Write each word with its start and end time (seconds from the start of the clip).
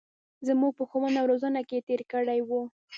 زمـوږ 0.45 0.73
په 0.77 0.83
ښـوونه 0.89 1.17
او 1.21 1.29
روزنـه 1.31 1.61
کـې 1.69 1.79
تېـر 1.87 2.01
کـړى 2.11 2.39
و. 2.47 2.49